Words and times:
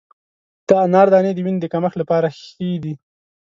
د 0.67 0.69
انار 0.85 1.07
دانې 1.13 1.31
د 1.35 1.39
وینې 1.45 1.59
د 1.61 1.65
کمښت 1.73 1.95
لپاره 2.01 2.27
ښه 2.39 2.69
دي. 2.83 2.93